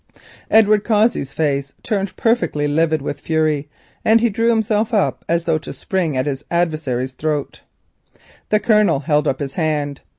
Edward 0.49 0.83
Cossey's 0.83 1.31
face 1.31 1.73
turned 1.83 2.15
perfectly 2.17 2.67
livid 2.67 3.03
with 3.03 3.19
fury, 3.19 3.69
and 4.03 4.19
he 4.19 4.31
drew 4.31 4.49
himself 4.49 4.95
up 4.95 5.23
as 5.29 5.43
though 5.43 5.59
to 5.59 5.71
spring 5.71 6.17
at 6.17 6.25
his 6.25 6.43
adversary's 6.49 7.13
throat. 7.13 7.61
The 8.49 8.59
Colonel 8.59 9.01
held 9.01 9.27
up 9.27 9.37
his 9.39 9.53
hand. 9.53 10.01